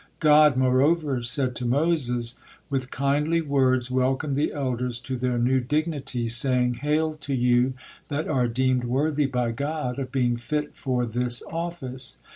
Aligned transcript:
God 0.19 0.57
moreover 0.57 1.21
said 1.21 1.55
to 1.57 1.63
Moses: 1.65 2.33
"With 2.71 2.89
kindly 2.89 3.39
words 3.39 3.91
welcome 3.91 4.33
the 4.33 4.51
elders 4.51 4.97
to 5.01 5.15
their 5.15 5.37
new 5.37 5.59
dignity, 5.61 6.27
saying, 6.27 6.79
'Hail 6.81 7.13
to 7.17 7.35
you 7.35 7.75
that 8.07 8.27
are 8.27 8.47
deemed 8.47 8.85
worthy 8.85 9.27
by 9.27 9.51
God 9.51 9.99
of 9.99 10.11
being 10.11 10.37
fit 10.37 10.73
for 10.73 11.05
this 11.05 11.43
office.' 11.51 12.17